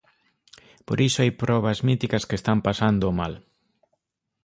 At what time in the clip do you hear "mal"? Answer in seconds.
3.19-3.33